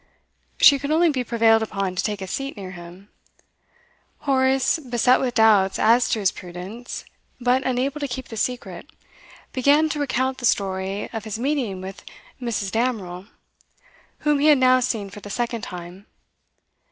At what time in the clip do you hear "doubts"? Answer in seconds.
5.35-5.77